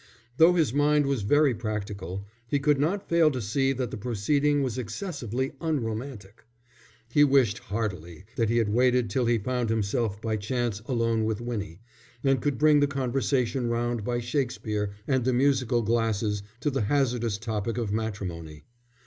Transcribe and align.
Though 0.37 0.53
his 0.53 0.73
mind 0.73 1.05
was 1.05 1.21
very 1.21 1.53
practical, 1.53 2.25
he 2.47 2.57
could 2.57 2.79
not 2.79 3.07
fail 3.07 3.29
to 3.29 3.39
see 3.39 3.71
that 3.71 3.91
the 3.91 3.97
proceeding 3.97 4.63
was 4.63 4.79
excessively 4.79 5.51
unromantic. 5.61 6.43
He 7.13 7.23
wished 7.23 7.59
heartily 7.59 8.23
that 8.35 8.49
he 8.49 8.57
had 8.57 8.69
waited 8.73 9.11
till 9.11 9.27
he 9.27 9.37
found 9.37 9.69
himself 9.69 10.19
by 10.19 10.37
chance 10.37 10.79
alone 10.87 11.23
with 11.23 11.39
Winnie, 11.39 11.81
and 12.23 12.41
could 12.41 12.57
bring 12.57 12.79
the 12.79 12.87
conversation 12.87 13.67
round 13.69 14.03
by 14.03 14.19
Shakespeare 14.19 14.91
and 15.07 15.23
the 15.23 15.33
Musical 15.33 15.83
Glasses 15.83 16.41
to 16.61 16.71
the 16.71 16.81
hazardous 16.81 17.37
topic 17.37 17.77
of 17.77 17.93
matrimony. 17.93 18.63